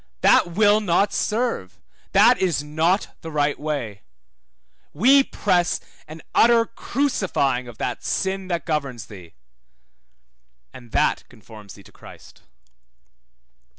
That 0.21 0.53
will 0.53 0.79
not 0.81 1.13
serve 1.13 1.79
that 2.11 2.39
is 2.39 2.63
not 2.63 3.15
the 3.21 3.29
right 3.29 3.59
way; 3.59 4.01
we 4.93 5.23
press 5.23 5.79
an 6.07 6.23
utter 6.33 6.65
crucifying 6.65 7.67
of 7.67 7.77
that 7.77 8.03
sin 8.03 8.47
that 8.47 8.65
governs 8.65 9.05
thee: 9.05 9.35
and 10.73 10.91
that 10.91 11.25
conforms 11.29 11.75
thee 11.75 11.83
to 11.83 11.91
Christ. 11.91 12.41